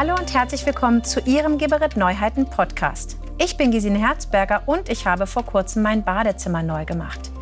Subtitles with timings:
[0.00, 3.16] Hallo und herzlich willkommen zu Ihrem Geberit Neuheiten Podcast.
[3.36, 7.32] Ich bin Gesine Herzberger und ich habe vor kurzem mein Badezimmer neu gemacht.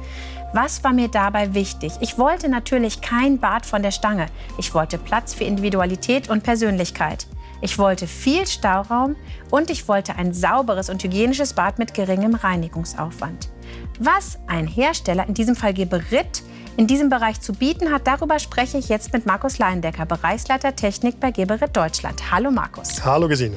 [0.54, 1.92] Was war mir dabei wichtig?
[2.01, 4.29] Ich wollte natürlich kein Bad von der Stange.
[4.56, 7.27] Ich wollte Platz für Individualität und Persönlichkeit.
[7.61, 9.17] Ich wollte viel Stauraum
[9.51, 13.51] und ich wollte ein sauberes und hygienisches Bad mit geringem Reinigungsaufwand.
[13.99, 16.43] Was ein Hersteller, in diesem Fall Geberit,
[16.77, 21.19] in diesem Bereich zu bieten hat, darüber spreche ich jetzt mit Markus Leindecker, Bereichsleiter Technik
[21.20, 22.30] bei Geberit Deutschland.
[22.30, 23.05] Hallo Markus.
[23.05, 23.57] Hallo Gesine.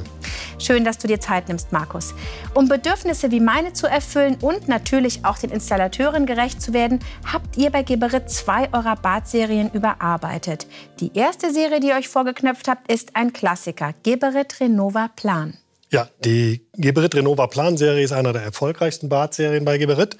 [0.57, 2.13] Schön, dass du dir Zeit nimmst, Markus.
[2.53, 6.99] Um Bedürfnisse wie meine zu erfüllen und natürlich auch den Installateuren gerecht zu werden,
[7.31, 10.67] habt ihr bei Geberit zwei eurer Badserien überarbeitet.
[10.99, 15.57] Die erste Serie, die ihr euch vorgeknöpft habt, ist ein Klassiker, Geberit Renova Plan.
[15.91, 20.17] Ja, die Geberit Renova Plan Serie ist einer der erfolgreichsten Badserien bei Geberit.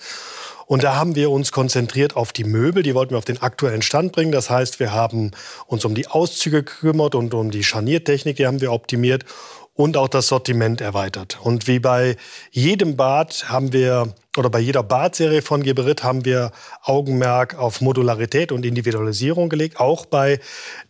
[0.69, 3.81] Und da haben wir uns konzentriert auf die Möbel, die wollten wir auf den aktuellen
[3.81, 4.31] Stand bringen.
[4.31, 5.31] Das heißt, wir haben
[5.65, 9.25] uns um die Auszüge gekümmert und um die Scharniertechnik, die haben wir optimiert
[9.73, 11.39] und auch das Sortiment erweitert.
[11.41, 12.17] Und wie bei
[12.51, 16.51] jedem Bad haben wir oder bei jeder Badserie von Geberit haben wir
[16.83, 20.39] Augenmerk auf Modularität und Individualisierung gelegt, auch bei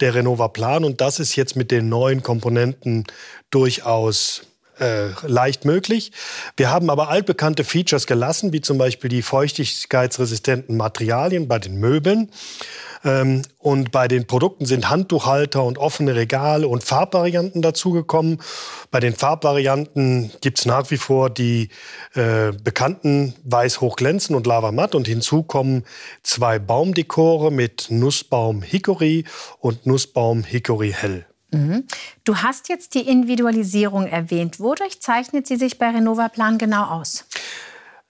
[0.02, 0.84] der Renova Plan.
[0.84, 3.06] Und das ist jetzt mit den neuen Komponenten
[3.50, 4.42] durchaus
[4.80, 6.12] äh, leicht möglich.
[6.58, 12.30] Wir haben aber altbekannte Features gelassen, wie zum Beispiel die feuchtigkeitsresistenten Materialien bei den Möbeln.
[13.04, 18.42] Ähm, und bei den Produkten sind Handtuchhalter und offene Regale und Farbvarianten dazugekommen.
[18.92, 21.70] Bei den Farbvarianten gibt es nach wie vor die
[22.14, 24.96] äh, bekannten Weiß hochglänzen und Lava matt.
[24.96, 25.84] Und hinzu kommen
[26.24, 29.26] zwei Baumdekore mit Nussbaum Hickory
[29.60, 31.29] und Nussbaum Hickory hell.
[31.52, 31.86] Mhm.
[32.24, 34.60] Du hast jetzt die Individualisierung erwähnt.
[34.60, 37.26] Wodurch zeichnet sie sich bei Renova Plan genau aus?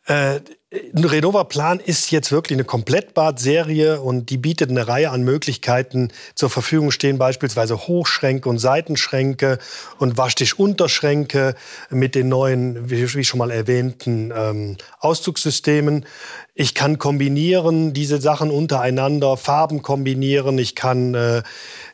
[0.05, 6.09] Äh, Renova Plan ist jetzt wirklich eine Komplettbad-Serie und die bietet eine Reihe an Möglichkeiten.
[6.35, 9.57] Zur Verfügung stehen beispielsweise Hochschränke und Seitenschränke
[9.97, 11.55] und Waschtischunterschränke
[11.89, 16.05] mit den neuen, wie schon mal erwähnten, ähm, Auszugssystemen.
[16.53, 20.59] Ich kann kombinieren diese Sachen untereinander, Farben kombinieren.
[20.59, 21.41] Ich kann äh,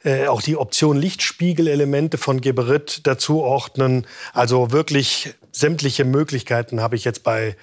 [0.03, 4.05] äh, auch die Option Lichtspiegelelemente von Geberit dazu ordnen.
[4.33, 7.55] Also wirklich sämtliche Möglichkeiten habe ich jetzt bei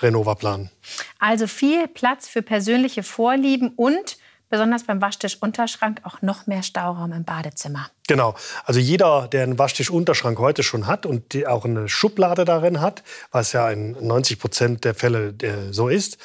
[0.00, 0.70] Renova Plan.
[1.18, 4.18] Also viel Platz für persönliche Vorlieben und
[4.50, 7.90] besonders beim Waschtischunterschrank auch noch mehr Stauraum im Badezimmer.
[8.06, 8.34] Genau.
[8.64, 13.52] Also jeder, der einen Waschtischunterschrank heute schon hat und auch eine Schublade darin hat, was
[13.52, 15.34] ja in 90 Prozent der Fälle
[15.70, 16.18] so ist,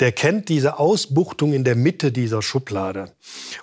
[0.00, 3.12] der kennt diese Ausbuchtung in der Mitte dieser Schublade.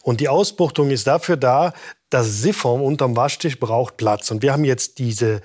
[0.02, 1.74] Und die Ausbuchtung ist dafür da,
[2.10, 4.32] das Siphon unterm Waschtisch braucht Platz.
[4.32, 5.42] Und wir haben jetzt diese,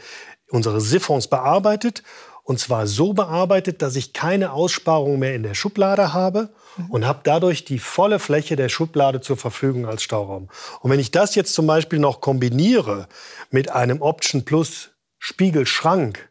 [0.50, 2.02] unsere Siphons bearbeitet
[2.50, 6.48] und zwar so bearbeitet, dass ich keine Aussparung mehr in der Schublade habe
[6.88, 10.48] und habe dadurch die volle Fläche der Schublade zur Verfügung als Stauraum.
[10.80, 13.06] Und wenn ich das jetzt zum Beispiel noch kombiniere
[13.52, 14.90] mit einem Option Plus
[15.20, 16.28] Spiegelschrank,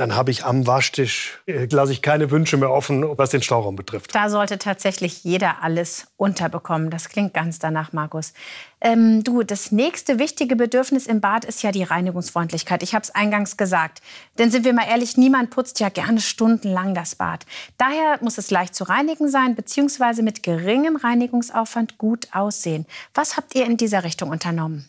[0.00, 3.76] dann habe ich am Waschtisch, äh, lasse ich keine Wünsche mehr offen, was den Stauraum
[3.76, 4.14] betrifft.
[4.14, 6.88] Da sollte tatsächlich jeder alles unterbekommen.
[6.88, 8.32] Das klingt ganz danach, Markus.
[8.80, 12.82] Ähm, du, das nächste wichtige Bedürfnis im Bad ist ja die Reinigungsfreundlichkeit.
[12.82, 14.00] Ich habe es eingangs gesagt.
[14.38, 17.44] Denn sind wir mal ehrlich, niemand putzt ja gerne stundenlang das Bad.
[17.76, 22.86] Daher muss es leicht zu reinigen sein, beziehungsweise mit geringem Reinigungsaufwand gut aussehen.
[23.12, 24.88] Was habt ihr in dieser Richtung unternommen?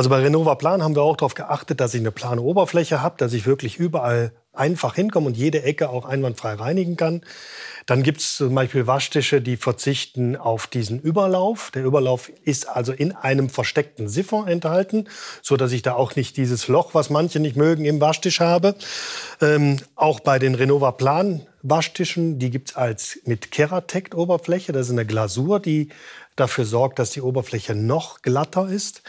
[0.00, 3.16] Also bei Renova Plan haben wir auch darauf geachtet, dass ich eine plane Oberfläche habe,
[3.18, 7.20] dass ich wirklich überall einfach hinkomme und jede Ecke auch einwandfrei reinigen kann.
[7.84, 11.70] Dann gibt es zum Beispiel Waschtische, die verzichten auf diesen Überlauf.
[11.74, 15.06] Der Überlauf ist also in einem versteckten Siphon enthalten,
[15.42, 18.76] so dass ich da auch nicht dieses Loch, was manche nicht mögen, im Waschtisch habe.
[19.42, 24.72] Ähm, auch bei den Renova Plan Waschtischen, die gibt es als mit Keratect Oberfläche.
[24.72, 25.90] Das ist eine Glasur, die
[26.36, 29.02] dafür sorgt, dass die Oberfläche noch glatter ist.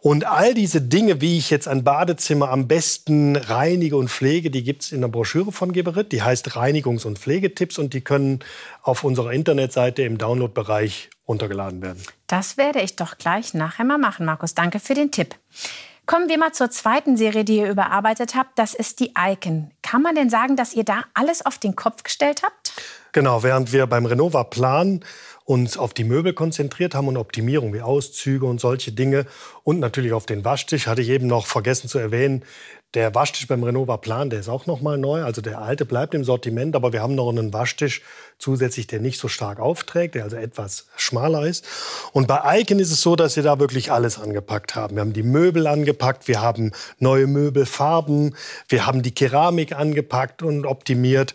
[0.00, 4.62] Und all diese Dinge, wie ich jetzt ein Badezimmer am besten reinige und pflege, die
[4.62, 6.12] gibt es in der Broschüre von Geberit.
[6.12, 8.40] Die heißt Reinigungs- und Pflegetipps und die können
[8.82, 12.02] auf unserer Internetseite im Downloadbereich runtergeladen werden.
[12.26, 14.54] Das werde ich doch gleich nachher mal machen, Markus.
[14.54, 15.34] Danke für den Tipp.
[16.06, 18.56] Kommen wir mal zur zweiten Serie, die ihr überarbeitet habt.
[18.60, 19.72] Das ist die Icon.
[19.82, 22.65] Kann man denn sagen, dass ihr da alles auf den Kopf gestellt habt?
[23.12, 25.00] Genau, während wir beim Renova Plan
[25.44, 29.26] uns auf die Möbel konzentriert haben und Optimierung wie Auszüge und solche Dinge
[29.62, 32.44] und natürlich auf den Waschtisch, hatte ich eben noch vergessen zu erwähnen,
[32.94, 35.22] der Waschtisch beim Renova Plan, der ist auch noch mal neu.
[35.22, 38.00] Also der alte bleibt im Sortiment, aber wir haben noch einen Waschtisch
[38.38, 41.66] zusätzlich, der nicht so stark aufträgt, der also etwas schmaler ist.
[42.12, 44.96] Und bei Icon ist es so, dass wir da wirklich alles angepackt haben.
[44.96, 48.34] Wir haben die Möbel angepackt, wir haben neue Möbelfarben,
[48.68, 51.34] wir haben die Keramik angepackt und optimiert.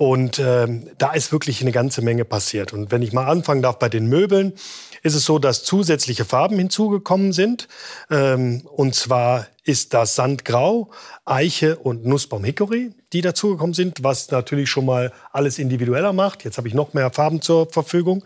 [0.00, 0.66] Und äh,
[0.96, 2.72] da ist wirklich eine ganze Menge passiert.
[2.72, 4.54] Und wenn ich mal anfangen darf bei den Möbeln,
[5.02, 7.68] ist es so, dass zusätzliche Farben hinzugekommen sind.
[8.10, 10.88] Ähm, und zwar ist das Sandgrau,
[11.26, 16.44] Eiche und Nussbaum Hickory, die dazugekommen sind, was natürlich schon mal alles individueller macht.
[16.44, 18.24] Jetzt habe ich noch mehr Farben zur Verfügung.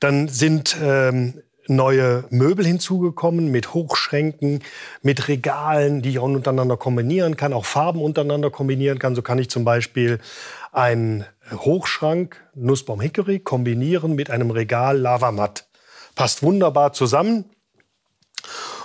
[0.00, 4.62] Dann sind ähm, neue Möbel hinzugekommen mit Hochschränken,
[5.02, 9.14] mit Regalen, die ich auch untereinander kombinieren kann, auch Farben untereinander kombinieren kann.
[9.14, 10.18] So kann ich zum Beispiel
[10.72, 15.66] einen Hochschrank Nussbaum Hickory kombinieren mit einem Regal Lavamatt.
[16.14, 17.44] Passt wunderbar zusammen.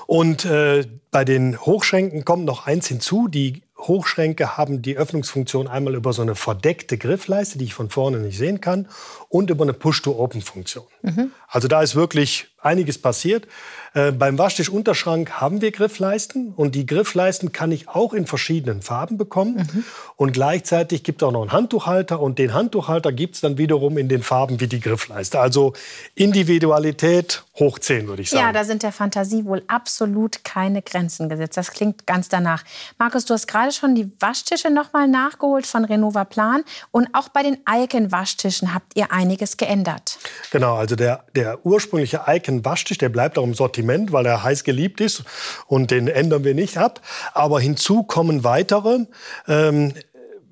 [0.08, 3.28] Und äh, bei den Hochschränken kommt noch eins hinzu.
[3.30, 8.20] Die Hochschränke haben die Öffnungsfunktion einmal über so eine verdeckte Griffleiste, die ich von vorne
[8.20, 8.90] nicht sehen kann,
[9.30, 10.86] und über eine Push-to-Open-Funktion.
[11.02, 11.32] Mhm.
[11.48, 13.48] Also da ist wirklich einiges passiert.
[13.94, 19.18] Äh, beim Waschtischunterschrank haben wir Griffleisten und die Griffleisten kann ich auch in verschiedenen Farben
[19.18, 19.56] bekommen.
[19.56, 19.84] Mhm.
[20.16, 23.98] Und gleichzeitig gibt es auch noch einen Handtuchhalter und den Handtuchhalter gibt es dann wiederum
[23.98, 25.40] in den Farben wie die Griffleiste.
[25.40, 25.74] Also
[26.16, 28.44] Individualität hoch 10, würde ich sagen.
[28.44, 31.58] Ja, da sind der Fantasie wohl absolut keine Grenzen gesetzt.
[31.58, 32.64] Das klingt ganz danach.
[32.98, 37.44] Markus, du hast gerade schon die Waschtische nochmal nachgeholt von Renova Plan und auch bei
[37.44, 40.18] den Icon-Waschtischen habt ihr einiges geändert.
[40.52, 45.02] Genau, also der, der ursprüngliche Icon-Waschtisch, der bleibt auch im Sortiment, weil er heiß geliebt
[45.02, 45.24] ist
[45.68, 47.02] und den ändern wir nicht ab.
[47.34, 49.06] Aber hinzu kommen weitere.
[49.48, 49.94] Ähm,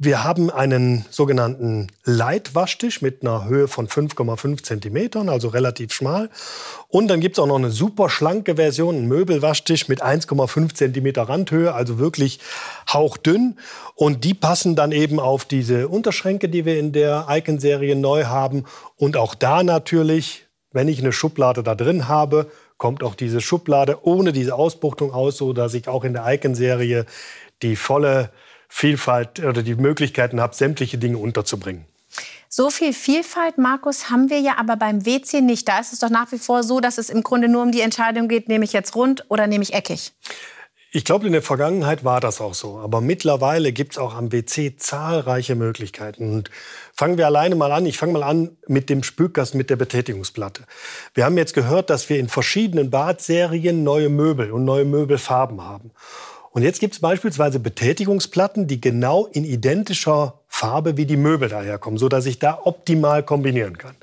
[0.01, 6.29] wir haben einen sogenannten Leitwaschtisch mit einer Höhe von 5,5 Zentimetern, also relativ schmal.
[6.87, 11.23] Und dann gibt es auch noch eine super schlanke Version, einen Möbelwaschtisch mit 1,5 Zentimeter
[11.23, 12.39] Randhöhe, also wirklich
[12.91, 13.57] hauchdünn.
[13.93, 18.63] Und die passen dann eben auf diese Unterschränke, die wir in der Icon-Serie neu haben.
[18.95, 24.05] Und auch da natürlich, wenn ich eine Schublade da drin habe, kommt auch diese Schublade
[24.05, 27.05] ohne diese Ausbuchtung aus, so dass ich auch in der Icon-Serie
[27.61, 28.29] die volle
[28.69, 31.85] Vielfalt oder die Möglichkeiten habe, sämtliche Dinge unterzubringen.
[32.47, 35.67] So viel Vielfalt, Markus, haben wir ja aber beim WC nicht.
[35.67, 37.81] Da ist es doch nach wie vor so, dass es im Grunde nur um die
[37.81, 40.13] Entscheidung geht, nehme ich jetzt rund oder nehme ich eckig.
[40.91, 42.79] Ich glaube, in der Vergangenheit war das auch so.
[42.79, 46.33] Aber mittlerweile gibt es auch am WC zahlreiche Möglichkeiten.
[46.33, 46.49] Und
[46.95, 47.85] fangen wir alleine mal an.
[47.85, 50.63] Ich fange mal an mit dem Spülkasten, mit der Betätigungsplatte.
[51.13, 55.91] Wir haben jetzt gehört, dass wir in verschiedenen Badserien neue Möbel und neue Möbelfarben haben.
[56.59, 61.97] Und jetzt gibt es beispielsweise Betätigungsplatten, die genau in identischer Farbe wie die Möbel daherkommen,
[61.97, 63.95] so dass ich da optimal kombinieren kann.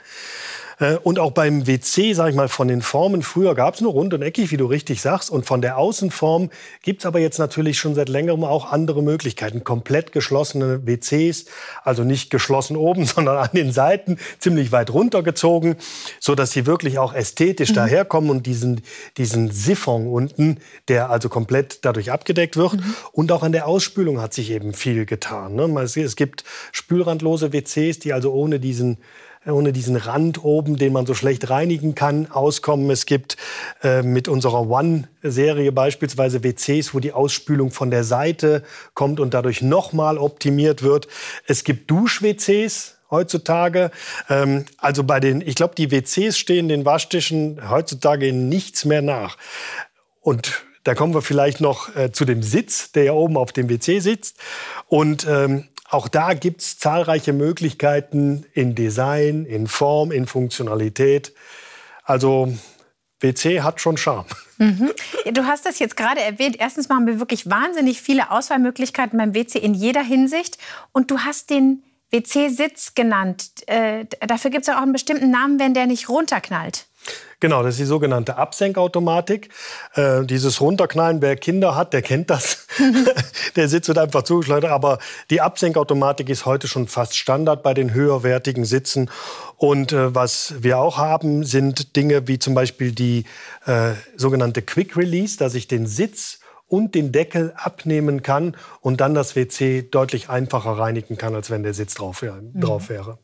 [0.78, 3.92] Äh, und auch beim WC, sage ich mal, von den Formen, früher gab es nur
[3.92, 5.30] rund und eckig, wie du richtig sagst.
[5.30, 6.50] Und von der Außenform
[6.82, 9.64] gibt es aber jetzt natürlich schon seit längerem auch andere Möglichkeiten.
[9.64, 11.46] Komplett geschlossene WCs,
[11.82, 15.76] also nicht geschlossen oben, sondern an den Seiten, ziemlich weit runtergezogen,
[16.20, 17.74] so dass sie wirklich auch ästhetisch mhm.
[17.74, 18.82] daherkommen und diesen,
[19.16, 20.58] diesen Siphon unten,
[20.88, 22.74] der also komplett dadurch abgedeckt wird.
[22.74, 22.94] Mhm.
[23.12, 25.54] Und auch an der Ausspülung hat sich eben viel getan.
[25.54, 25.66] Ne?
[25.76, 28.98] Es gibt spülrandlose WCs, die also ohne diesen
[29.46, 32.90] ohne diesen Rand oben, den man so schlecht reinigen kann, auskommen.
[32.90, 33.36] Es gibt
[33.82, 38.62] äh, mit unserer One-Serie beispielsweise WCs, wo die Ausspülung von der Seite
[38.94, 41.08] kommt und dadurch nochmal optimiert wird.
[41.46, 43.90] Es gibt Dusch-WCs, heutzutage.
[44.28, 49.02] Ähm, also bei den, ich glaube, die WCs stehen den Waschtischen heutzutage in nichts mehr
[49.02, 49.36] nach.
[50.20, 53.68] Und da kommen wir vielleicht noch äh, zu dem Sitz, der ja oben auf dem
[53.68, 54.38] WC sitzt.
[54.86, 61.32] Und ähm, auch da gibt es zahlreiche Möglichkeiten in Design, in Form, in Funktionalität.
[62.02, 62.52] Also
[63.20, 64.26] WC hat schon Charme.
[64.58, 64.90] Mhm.
[65.32, 66.56] Du hast das jetzt gerade erwähnt.
[66.58, 70.58] Erstens machen wir wirklich wahnsinnig viele Auswahlmöglichkeiten beim WC in jeder Hinsicht.
[70.92, 73.50] Und du hast den WC-Sitz genannt.
[73.66, 76.86] Äh, dafür gibt es ja auch einen bestimmten Namen, wenn der nicht runterknallt.
[77.40, 79.50] Genau, das ist die sogenannte Absenkautomatik.
[79.94, 82.66] Äh, dieses Runterknallen, wer Kinder hat, der kennt das.
[83.56, 84.70] der Sitz wird einfach zugeschleudert.
[84.70, 84.98] Aber
[85.30, 89.10] die Absenkautomatik ist heute schon fast Standard bei den höherwertigen Sitzen.
[89.56, 93.24] Und äh, was wir auch haben, sind Dinge wie zum Beispiel die
[93.66, 99.14] äh, sogenannte Quick Release, dass ich den Sitz und den Deckel abnehmen kann und dann
[99.14, 102.60] das WC deutlich einfacher reinigen kann, als wenn der Sitz drauf, mhm.
[102.60, 103.18] drauf wäre.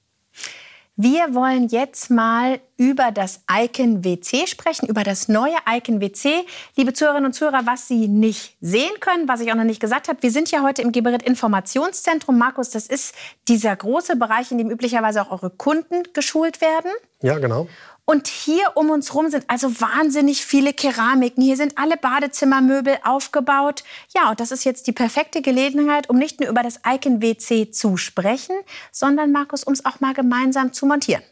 [0.96, 6.44] Wir wollen jetzt mal über das Icon WC sprechen, über das neue Icon WC.
[6.76, 10.08] Liebe Zuhörerinnen und Zuhörer, was Sie nicht sehen können, was ich auch noch nicht gesagt
[10.08, 10.22] habe.
[10.22, 12.36] Wir sind ja heute im Geberit Informationszentrum.
[12.36, 13.14] Markus, das ist
[13.48, 16.90] dieser große Bereich, in dem üblicherweise auch eure Kunden geschult werden.
[17.22, 17.68] Ja, genau.
[18.12, 21.42] Und hier um uns herum sind also wahnsinnig viele Keramiken.
[21.42, 23.84] Hier sind alle Badezimmermöbel aufgebaut.
[24.14, 27.70] Ja, und das ist jetzt die perfekte Gelegenheit, um nicht nur über das Icon WC
[27.70, 28.54] zu sprechen,
[28.90, 31.22] sondern Markus, um es auch mal gemeinsam zu montieren.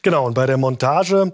[0.00, 1.30] Genau, und bei der Montage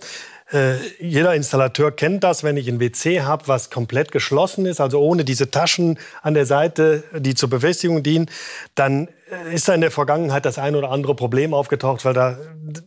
[0.53, 5.01] äh, jeder Installateur kennt das, wenn ich ein WC habe, was komplett geschlossen ist, also
[5.01, 8.31] ohne diese Taschen an der Seite, die zur Befestigung dienen,
[8.75, 12.39] dann äh, ist da in der Vergangenheit das ein oder andere Problem aufgetaucht, weil da,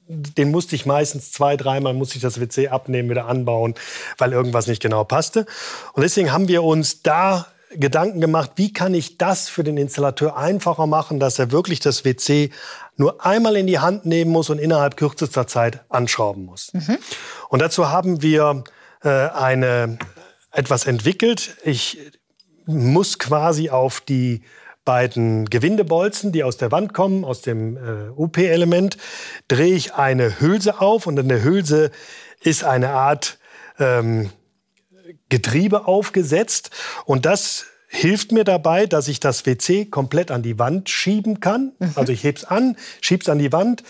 [0.07, 3.75] den musste ich meistens zwei, dreimal musste ich das WC abnehmen, wieder anbauen,
[4.17, 5.45] weil irgendwas nicht genau passte.
[5.93, 10.37] Und deswegen haben wir uns da Gedanken gemacht, wie kann ich das für den Installateur
[10.37, 12.51] einfacher machen, dass er wirklich das WC
[12.97, 16.73] nur einmal in die Hand nehmen muss und innerhalb kürzester Zeit anschrauben muss.
[16.73, 16.97] Mhm.
[17.49, 18.63] Und dazu haben wir
[19.03, 19.97] äh, eine,
[20.51, 21.55] etwas entwickelt.
[21.63, 21.97] Ich
[22.65, 24.41] muss quasi auf die
[24.83, 28.97] beiden Gewindebolzen, die aus der Wand kommen, aus dem äh, UP-Element,
[29.47, 31.91] drehe ich eine Hülse auf und in der Hülse
[32.41, 33.37] ist eine Art
[33.79, 34.31] ähm,
[35.29, 36.71] Getriebe aufgesetzt
[37.05, 41.73] und das hilft mir dabei, dass ich das WC komplett an die Wand schieben kann.
[41.79, 41.91] Mhm.
[41.95, 43.83] Also ich heb's an, schieb's an die Wand,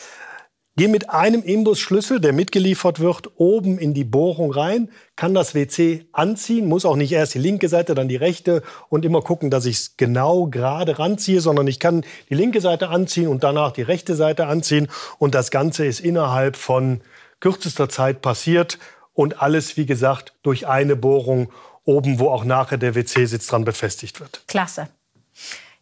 [0.75, 6.05] gehe mit einem Imbusschlüssel, der mitgeliefert wird, oben in die Bohrung rein, kann das WC
[6.13, 9.65] anziehen, muss auch nicht erst die linke Seite, dann die rechte und immer gucken, dass
[9.65, 13.83] ich es genau gerade ranziehe, sondern ich kann die linke Seite anziehen und danach die
[13.83, 14.87] rechte Seite anziehen
[15.19, 17.01] und das Ganze ist innerhalb von
[17.39, 18.79] kürzester Zeit passiert
[19.21, 21.51] und alles, wie gesagt, durch eine Bohrung
[21.83, 24.41] oben, wo auch nachher der WC-Sitz dran befestigt wird.
[24.47, 24.87] Klasse.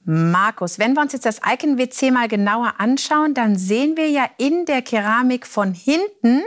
[0.03, 4.65] Markus, wenn wir uns jetzt das Icon-WC mal genauer anschauen, dann sehen wir ja in
[4.65, 6.43] der Keramik von hinten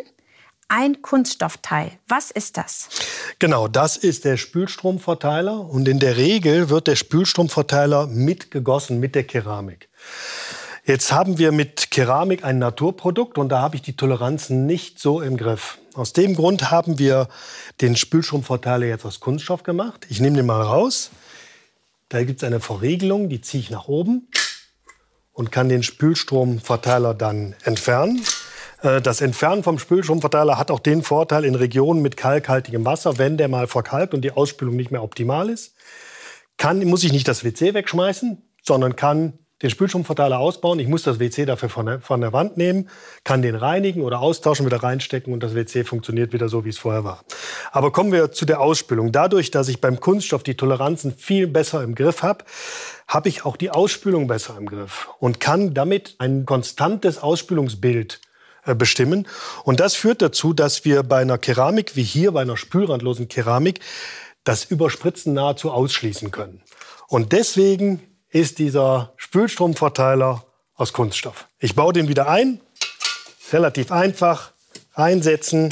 [0.68, 1.92] ein Kunststoffteil.
[2.08, 2.88] Was ist das?
[3.38, 9.24] Genau, das ist der Spülstromverteiler und in der Regel wird der Spülstromverteiler mitgegossen mit der
[9.24, 9.90] Keramik.
[10.84, 15.20] Jetzt haben wir mit Keramik ein Naturprodukt und da habe ich die Toleranzen nicht so
[15.20, 15.78] im Griff.
[15.94, 17.28] Aus dem Grund haben wir
[17.80, 20.06] den Spülstromverteiler jetzt aus Kunststoff gemacht.
[20.08, 21.10] Ich nehme den mal raus.
[22.08, 24.26] Da gibt es eine Verriegelung, die ziehe ich nach oben
[25.32, 28.24] und kann den Spülstromverteiler dann entfernen.
[28.82, 33.36] Äh, das Entfernen vom Spülstromverteiler hat auch den Vorteil in Regionen mit kalkhaltigem Wasser, wenn
[33.36, 35.76] der mal verkalkt und die Ausspülung nicht mehr optimal ist,
[36.56, 40.78] kann, muss ich nicht das WC wegschmeißen, sondern kann den Spülstromverteiler ausbauen.
[40.80, 42.88] Ich muss das WC dafür von der, von der Wand nehmen,
[43.24, 46.78] kann den reinigen oder austauschen, wieder reinstecken und das WC funktioniert wieder so, wie es
[46.78, 47.24] vorher war.
[47.70, 49.12] Aber kommen wir zu der Ausspülung.
[49.12, 52.44] Dadurch, dass ich beim Kunststoff die Toleranzen viel besser im Griff habe,
[53.06, 58.20] habe ich auch die Ausspülung besser im Griff und kann damit ein konstantes Ausspülungsbild
[58.64, 59.28] äh, bestimmen.
[59.64, 63.80] Und das führt dazu, dass wir bei einer Keramik wie hier, bei einer spülrandlosen Keramik,
[64.44, 66.62] das Überspritzen nahezu ausschließen können.
[67.08, 68.00] Und deswegen
[68.30, 71.46] ist dieser Spülstromverteiler aus Kunststoff.
[71.58, 72.60] Ich baue den wieder ein,
[73.50, 74.52] relativ einfach,
[74.92, 75.70] einsetzen,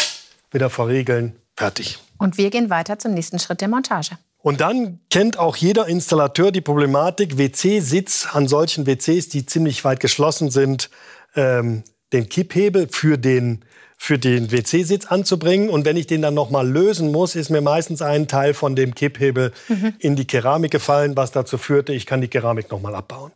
[0.51, 1.99] wieder verriegeln, fertig.
[2.17, 4.17] Und wir gehen weiter zum nächsten Schritt der Montage.
[4.39, 10.01] Und dann kennt auch jeder Installateur die Problematik WC-Sitz an solchen WCs, die ziemlich weit
[10.01, 10.89] geschlossen sind,
[11.35, 11.83] ähm,
[12.15, 13.63] den Kipphebel für den
[14.03, 15.69] für den WC-Sitz anzubringen.
[15.69, 18.95] Und wenn ich den dann nochmal lösen muss, ist mir meistens ein Teil von dem
[18.95, 19.93] Kipphebel mhm.
[19.99, 23.31] in die Keramik gefallen, was dazu führte, ich kann die Keramik nochmal abbauen.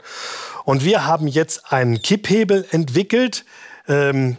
[0.64, 3.44] Und wir haben jetzt einen Kipphebel entwickelt,
[3.88, 4.38] ähm,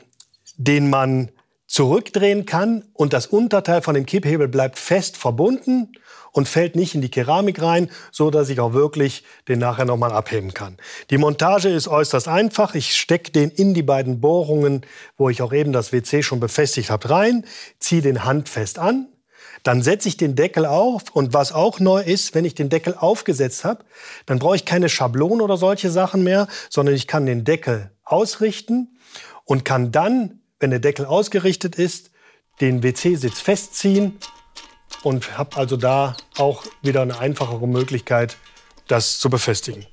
[0.57, 1.29] den man
[1.67, 5.91] zurückdrehen kann und das Unterteil von dem Kipphebel bleibt fest verbunden
[6.31, 9.97] und fällt nicht in die Keramik rein, so dass ich auch wirklich den nachher noch
[9.97, 10.77] mal abheben kann.
[11.09, 12.75] Die Montage ist äußerst einfach.
[12.75, 14.85] Ich stecke den in die beiden Bohrungen,
[15.17, 17.45] wo ich auch eben das WC schon befestigt habe, rein,
[17.79, 19.07] ziehe den handfest an,
[19.63, 22.95] dann setze ich den Deckel auf und was auch neu ist, wenn ich den Deckel
[22.95, 23.83] aufgesetzt habe,
[24.27, 28.97] dann brauche ich keine Schablone oder solche Sachen mehr, sondern ich kann den Deckel ausrichten
[29.43, 32.09] und kann dann, wenn der Deckel ausgerichtet ist,
[32.59, 34.17] den WC-Sitz festziehen
[35.03, 38.35] und habe also da auch wieder eine einfachere Möglichkeit,
[38.87, 39.85] das zu befestigen.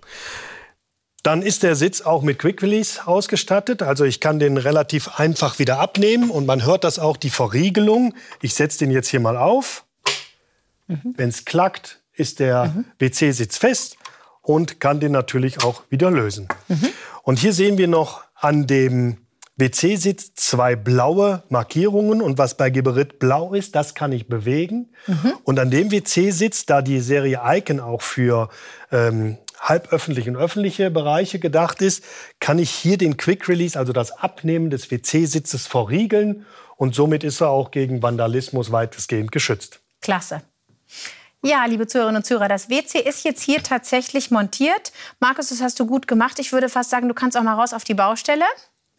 [1.23, 3.83] Dann ist der Sitz auch mit Quick Release ausgestattet.
[3.83, 8.14] Also ich kann den relativ einfach wieder abnehmen und man hört das auch, die Verriegelung.
[8.41, 9.85] Ich setze den jetzt hier mal auf.
[10.87, 11.12] Mhm.
[11.19, 12.87] Wenn es klackt, ist der mhm.
[12.99, 13.99] WC-Sitz fest
[14.41, 16.49] und kann den natürlich auch wieder lösen.
[16.69, 16.88] Mhm.
[17.25, 19.22] Und hier sehen wir noch an dem
[19.62, 24.90] WC-Sitz zwei blaue Markierungen und was bei Geberit blau ist, das kann ich bewegen.
[25.07, 25.35] Mhm.
[25.45, 28.49] Und an dem WC-Sitz, da die Serie Icon auch für
[28.90, 32.02] ähm, halböffentliche und öffentliche Bereiche gedacht ist,
[32.40, 36.45] kann ich hier den Quick Release, also das Abnehmen des WC-Sitzes verriegeln
[36.76, 39.81] und somit ist er auch gegen Vandalismus weitestgehend geschützt.
[40.00, 40.42] Klasse.
[41.45, 44.92] Ja, liebe Zuhörerinnen und Zuhörer, das WC ist jetzt hier tatsächlich montiert.
[45.21, 46.40] Markus, das hast du gut gemacht.
[46.40, 48.45] Ich würde fast sagen, du kannst auch mal raus auf die Baustelle.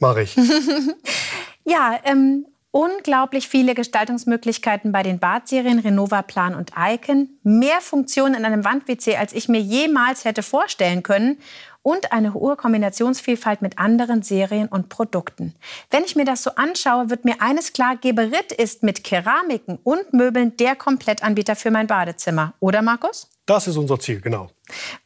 [0.04, 0.36] Mache ich.
[1.64, 7.30] ja, ähm, unglaublich viele Gestaltungsmöglichkeiten bei den Badserien Renova, Plan und Icon.
[7.44, 11.38] Mehr Funktionen in einem Wand-WC, als ich mir jemals hätte vorstellen können.
[11.86, 15.54] und eine hohe Kombinationsvielfalt mit anderen Serien und Produkten.
[15.92, 20.14] Wenn ich mir das so anschaue, wird mir eines klar, Geberit ist mit Keramiken und
[20.14, 22.54] Möbeln der Komplettanbieter für mein Badezimmer.
[22.62, 23.30] Oder Markus?
[23.46, 24.50] Das ist unser Ziel, genau.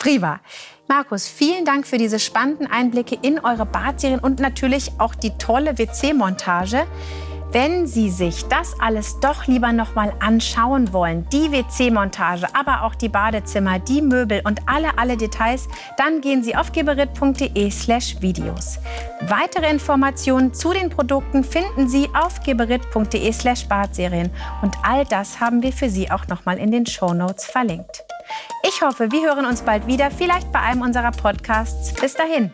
[0.07, 0.39] Prima.
[0.87, 5.77] Markus, vielen Dank für diese spannenden Einblicke in eure Badserien und natürlich auch die tolle
[5.77, 6.87] WC-Montage.
[7.51, 12.95] Wenn Sie sich das alles doch lieber noch mal anschauen wollen, die WC-Montage, aber auch
[12.95, 18.79] die Badezimmer, die Möbel und alle, alle Details, dann gehen Sie auf geberit.de/slash Videos.
[19.27, 24.31] Weitere Informationen zu den Produkten finden Sie auf geberit.de/slash Badserien.
[24.61, 28.05] Und all das haben wir für Sie auch noch mal in den Show Notes verlinkt.
[28.67, 31.93] Ich hoffe, wir hören uns bald wieder, vielleicht bei einem unserer Podcasts.
[31.93, 32.51] Bis dahin.